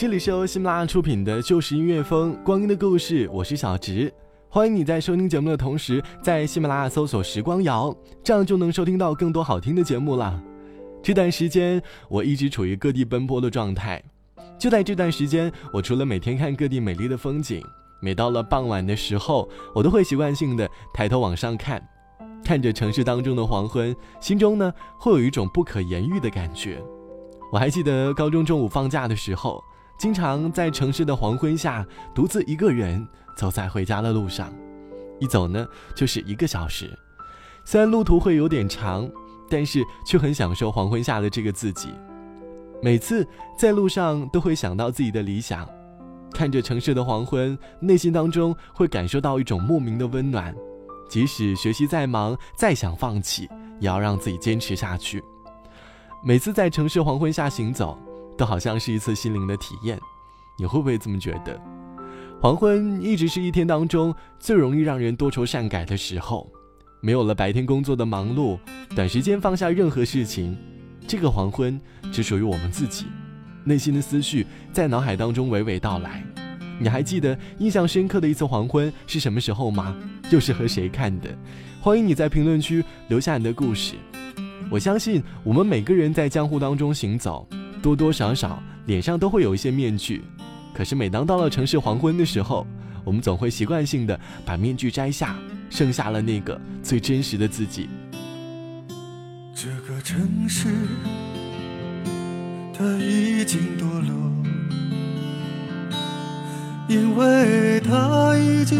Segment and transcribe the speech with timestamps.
[0.00, 4.14] 这里是由喜马拉雅出品的《旧时音乐风》，光阴的故事，我是小植，
[4.48, 10.40] 欢迎你在收听节目的同时，在喜马拉雅搜索“时光谣”，这样就能收听到更多好听的节目了。
[11.02, 14.00] 这段时间我一直处于各地奔波的状态，
[14.56, 17.60] 就在这段时间，我除了每天看各地美丽的风景，
[18.00, 21.82] 每到了傍晚的时候，我都会习惯性的抬头往上看，
[22.44, 26.80] 看着城市当中的黄昏，心中呢会有一种不可言喻的感觉。
[27.50, 29.60] 我还记得高中中午放假的时候。
[29.98, 34.52] 经常在城市的黄昏下独自一个人走在回家的路上，
[35.18, 36.96] 一走呢就是一个小时。
[37.64, 39.10] 虽然路途会有点长，
[39.50, 41.90] 但是却很享受黄昏下的这个自己。
[42.80, 43.26] 每次
[43.58, 45.68] 在路上都会想到自己的理想，
[46.32, 50.54] 看着城市的黄昏，内心当中会感受到一种莫名的温暖。
[51.08, 53.48] 即使学习再忙再想放弃，
[53.80, 55.20] 也要让自己坚持下去。
[56.22, 57.98] 每次在城市黄昏下行走。
[58.38, 60.00] 都好像是一次心灵的体验，
[60.56, 61.60] 你会不会这么觉得？
[62.40, 66.48] 黄昏一直是一天当中最容易让人多愁善感的时候，
[67.02, 68.56] 没有了白天工作的忙碌，
[68.94, 70.56] 短时间放下任何事情，
[71.04, 71.78] 这个黄昏
[72.12, 73.06] 只属于我们自己，
[73.64, 76.22] 内心的思绪在脑海当中娓娓道来。
[76.80, 79.96] 你还记得印象深刻的一次黄昏是什么时候吗？
[80.30, 81.28] 又是和谁看的？
[81.80, 83.96] 欢迎你在评论区留下你的故事。
[84.70, 87.44] 我相信我们每个人在江湖当中行走。
[87.78, 90.22] 多多少少，脸上都会有一些面具。
[90.74, 92.66] 可是，每当到了城市黄昏的时候，
[93.04, 95.36] 我们总会习惯性的把面具摘下，
[95.70, 97.88] 剩下了那个最真实的自己。
[99.54, 100.68] 这个城市，
[102.76, 104.32] 它已经堕落，
[106.88, 108.78] 因为它已经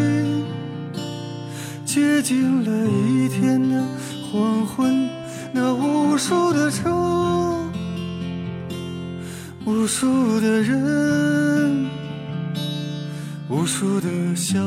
[1.85, 3.85] 接近了一天的
[4.31, 5.09] 黄昏，
[5.53, 7.58] 那无数的车。
[9.69, 11.91] 无数的人，
[13.51, 14.59] 无数的小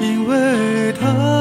[0.00, 1.39] 因为它。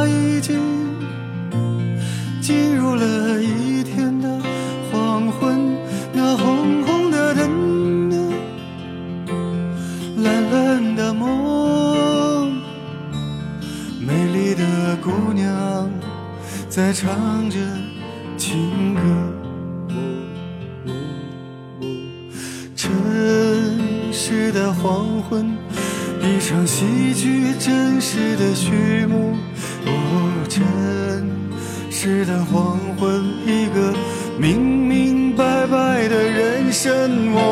[36.71, 37.48] 人我。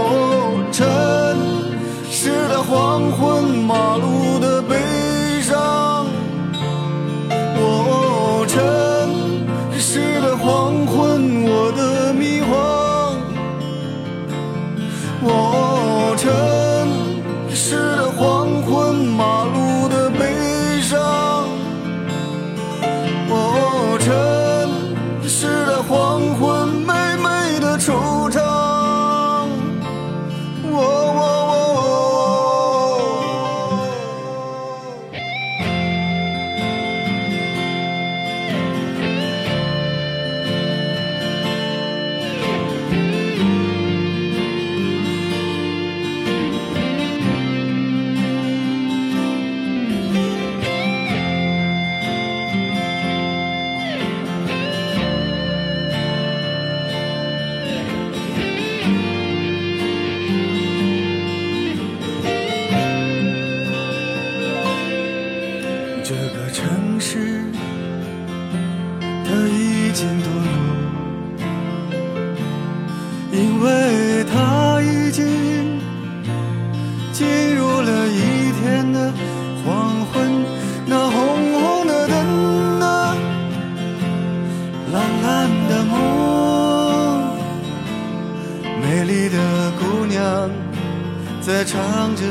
[91.68, 92.24] 唱着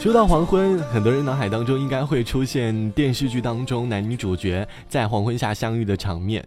[0.00, 6.42] 说到黄昏，很多人脑海当中应该会出现电视剧当中男女主角在黄昏下相遇的场面，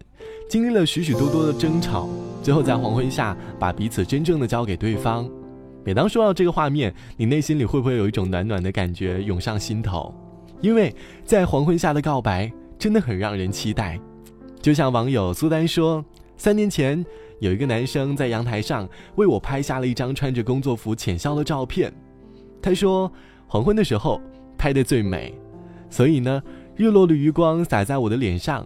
[0.50, 2.09] 经历了许许多多的争吵，
[2.41, 5.29] 最后在黄昏下把彼此真正的交给对方。
[5.85, 10.11] 每当说到这个画面，你内心里会不会有一种暖暖的感觉涌上心头？
[10.59, 10.91] 因为
[11.23, 14.00] 在黄昏下的告白真的很让人期待。
[14.63, 16.03] 就像网友苏丹说，
[16.38, 17.05] 三年前
[17.39, 21.94] 有一个男生在阳台上为我拍下了一张穿着工作服浅笑的照片，
[22.59, 23.11] 他说。
[23.53, 24.19] 黄昏的时候
[24.57, 25.31] 拍的最美，
[25.88, 26.41] 所以呢，
[26.75, 28.65] 日落的余光洒在我的脸上。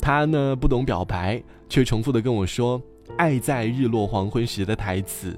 [0.00, 2.80] 他呢不懂表白，却重复的跟我说
[3.18, 5.36] “爱在日落黄昏时”的台词。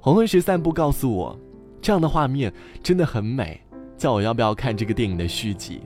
[0.00, 1.38] 黄昏时散步告诉我，
[1.80, 2.52] 这样的画面
[2.82, 3.60] 真的很美。
[3.96, 5.80] 叫我要不要看这个电影的续集？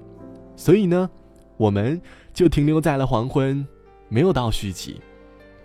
[0.57, 1.11] 所以呢，
[1.59, 2.01] 我们
[2.33, 3.63] 就停留在了黄昏，
[4.09, 4.99] 没有到续集。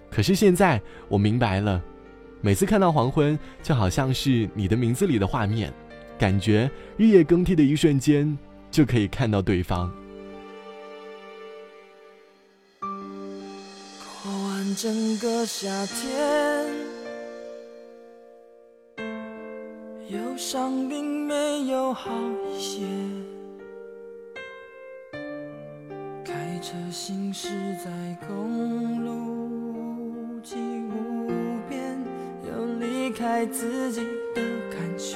[0.10, 1.82] 可是现在我明白了，
[2.42, 5.74] 每次看到黄昏，就好像是你的名字里的画面。
[6.22, 8.38] 感觉日夜更替的一瞬间，
[8.70, 9.92] 就可以看到对方。
[14.22, 16.68] 过完整个夏天，
[20.10, 22.12] 忧伤并没有好
[22.56, 22.84] 一些。
[26.24, 27.50] 开车行驶
[27.84, 27.90] 在
[28.28, 31.98] 公路际无边，
[32.48, 34.02] 有离开自己
[34.36, 35.16] 的感觉。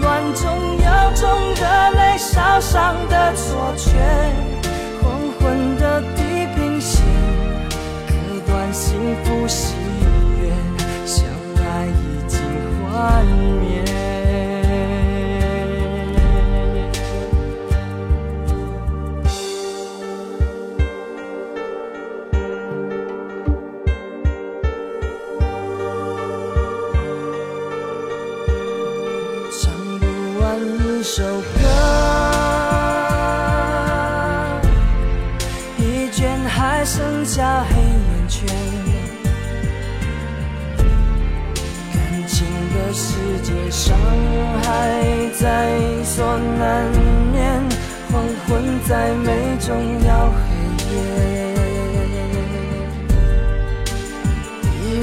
[0.00, 3.90] 暖中有种热泪烧伤的错觉，
[5.02, 7.04] 黄昏的地平线
[8.08, 9.74] 割断幸福喜
[10.42, 10.50] 悦，
[11.06, 11.26] 相
[11.62, 12.40] 爱已经
[12.88, 13.49] 幻。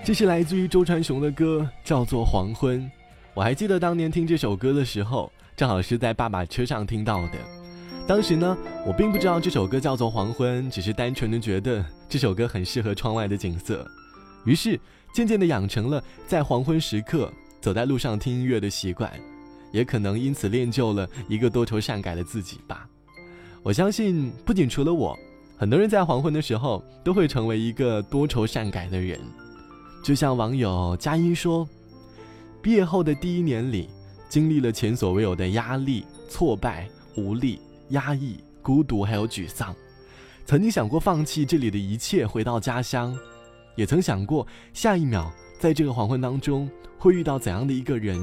[0.07, 2.81] 这是来自于周传雄的歌，叫做《黄昏》。
[3.35, 7.33] 我还记得当年听这首歌的时候，正好是在爸爸车上听到的。
[8.07, 13.87] 当时呢，我并不知道这首歌叫做《黄昏》，只是单纯的觉得这首歌很适合窗外的景色。
[14.47, 14.81] 于是，
[15.13, 19.11] 渐渐的养成了在黄昏时刻走在路上听音乐的习惯。
[19.75, 22.88] 也可能因此练就了一个多愁善感的自己吧。
[23.61, 25.19] 我相信，不仅除了我，
[25.59, 29.19] 很多人在黄昏的时候都会成为一个多愁善感的人。
[30.04, 31.69] 就像网友佳音说
[32.62, 33.88] ：“毕业后的第一年里，
[34.28, 39.75] 经历了前所未有的压力、挫败、无力、压抑、孤独，还有沮丧。
[40.47, 43.12] 曾经想过放弃这里的一切，回到家乡；
[43.75, 48.16] 也曾想过下一秒在这个黄昏当中会遇到怎样的一个人。”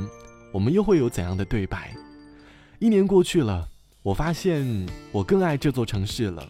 [0.52, 1.94] 我们又会有怎样的对白？
[2.80, 3.68] 一年过去了，
[4.04, 6.46] 我发现我更爱这座城市了，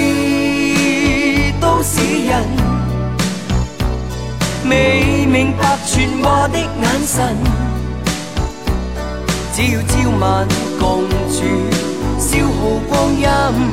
[1.60, 2.44] 都市人
[4.70, 7.36] 未明白传话的眼神，
[9.52, 10.46] 只要朝晚
[10.78, 11.00] 共
[11.32, 11.42] 处，
[12.20, 13.65] 消耗光阴。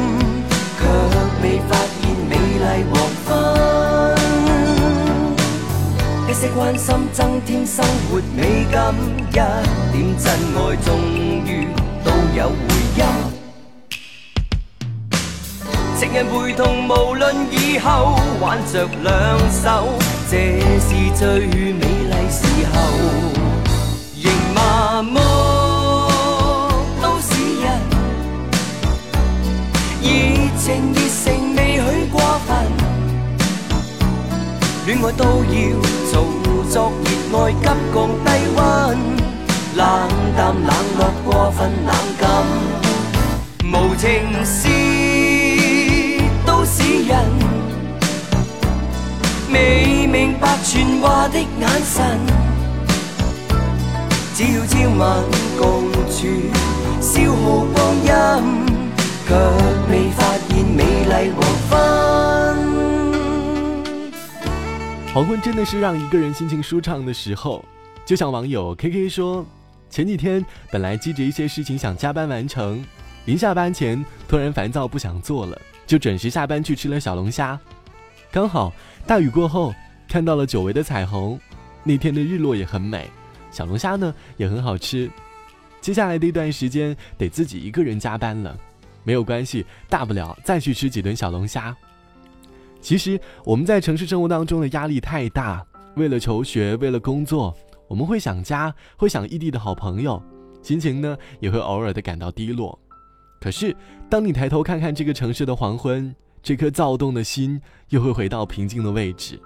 [0.80, 0.88] 却
[1.44, 4.19] 未发现美丽黄昏。
[6.32, 8.94] 这些关心增添生活美感，
[9.32, 11.00] 一点真爱终
[11.44, 11.68] 于
[12.06, 12.68] 都有回
[13.00, 13.06] 音。
[16.00, 19.90] 情人陪同，无论以后挽着两手，
[20.30, 23.42] 这是最美丽时候。
[24.22, 25.20] 仍麻木
[27.02, 27.80] 都是人，
[30.04, 32.72] 热情热诚未许过分，
[34.86, 35.89] 恋爱都要。
[36.70, 36.92] 作
[37.32, 38.98] 热爱急降低温，
[39.76, 44.68] 冷淡冷落过分冷感，无情是
[46.46, 47.22] 都市人，
[49.52, 52.20] 未明白传话的眼神。
[54.36, 55.18] 只要朝晚
[55.58, 56.28] 共处
[57.02, 58.66] 消耗光阴，
[59.28, 59.34] 却
[59.92, 62.49] 未发现美丽黄昏。
[65.12, 67.66] 黄昏真的是让一个人心情舒畅的时候，
[68.06, 69.44] 就像网友 K K 说，
[69.90, 72.86] 前几天本来积着一些事情想加班完成，
[73.26, 77.60] 临下班前突然烦躁不想做了，就准时下班去吃了小龙虾。
[78.32, 78.72] 刚好
[79.08, 79.74] 大雨过后
[80.08, 81.40] 看到了久违的彩虹，
[81.84, 83.10] 那天的日落也很美，
[83.50, 85.10] 小龙虾呢也很好吃。
[85.82, 88.56] 接下来的一段时间得自己一个人加班了，
[89.04, 91.76] 没有关系，大不了再去吃几顿小龙虾。
[92.82, 95.66] 其实我们在城市生活当中的压力太大，
[95.96, 97.56] 为了求学，为了工作，
[97.88, 100.22] 我们会想家，会想异地的好朋友，
[100.62, 102.78] 心情呢也会偶尔的感到低落。
[103.42, 103.76] 可是
[104.10, 109.40] 当你抬头看看这个城市的黄昏，这颗躁动的心又会回到平静的位置。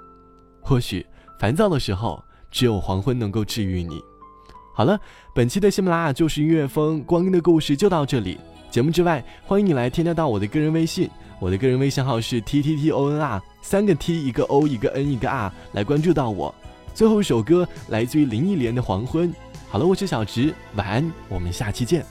[0.62, 1.06] 或许
[1.40, 4.00] 烦躁的时候，只有黄昏能够治愈你。
[4.76, 5.00] 好了，
[5.36, 8.38] 本期的喜马拉雅就是音乐风光阴的故事就到这里。
[8.74, 11.08] 节目之外，欢迎你来添加到我的个人微信，
[11.40, 16.54] 我的个人微信号是 t t t o n r，三个 t，一个 o，一个 n，一个 r，来关注到我。
[16.96, 19.30] 最后一首歌来自于林忆莲的《黄昏》。
[19.70, 22.04] 好了，我是小直，晚安，我们下期见。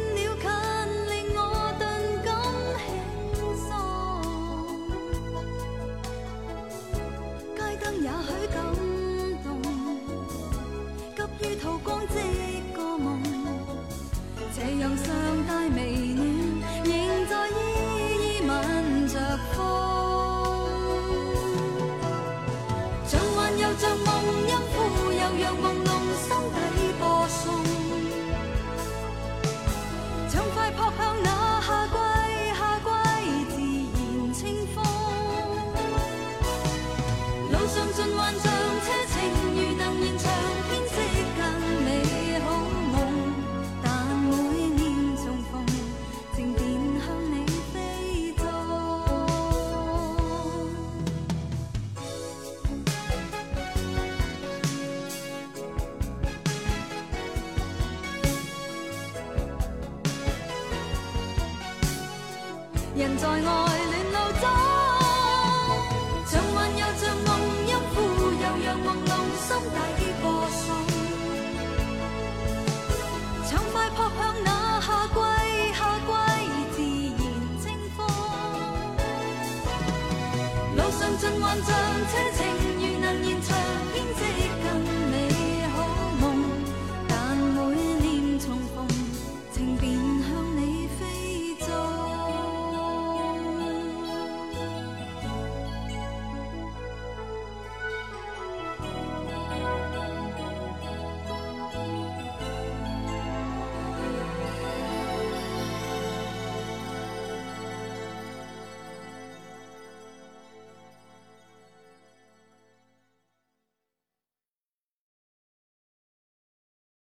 [37.79, 38.52] ones and ones and
[81.25, 82.19] 尽幻象车
[82.53, 82.62] 程。